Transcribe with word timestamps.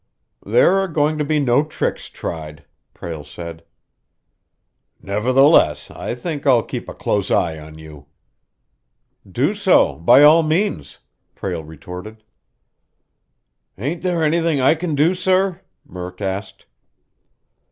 "There 0.43 0.79
are 0.79 0.87
going 0.87 1.19
to 1.19 1.23
be 1.23 1.37
no 1.37 1.63
tricks 1.63 2.09
tried," 2.09 2.65
Prale 2.95 3.23
said. 3.23 3.63
"Nevertheless, 4.99 5.91
I 5.91 6.15
think 6.15 6.47
I'll 6.47 6.63
keep 6.63 6.89
a 6.89 6.95
close 6.95 7.29
eye 7.29 7.59
on 7.59 7.77
you." 7.77 8.07
"Do 9.31 9.53
so, 9.53 9.99
by 9.99 10.23
all 10.23 10.41
means!" 10.41 10.97
Prale 11.35 11.61
retorted. 11.63 12.23
"Ain't 13.77 14.01
there 14.01 14.23
anything 14.23 14.59
I 14.59 14.73
can 14.73 14.95
do, 14.95 15.13
sir?" 15.13 15.61
Murk 15.85 16.19
asked. 16.19 16.65